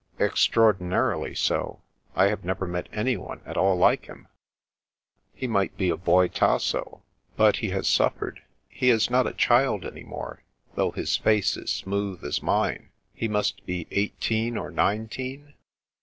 [0.19, 1.83] "Extraordinarily so.
[2.15, 4.27] I have never met anyone at all like him.""
[5.31, 7.03] He might be a boy Tasso.
[7.37, 10.41] But he has suffered; he is not a child any more,
[10.73, 12.89] though his face is smooth as mine.
[13.13, 15.53] He must be eighteen or nineteen